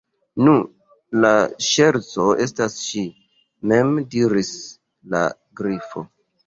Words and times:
"Nu, 0.45 0.53
la 1.25 1.33
ŝerco 1.67 2.27
estas 2.47 2.79
ŝi_ 2.87 3.07
mem," 3.73 3.95
diris 4.17 4.53
la 5.15 5.27
Grifo. 5.63 6.11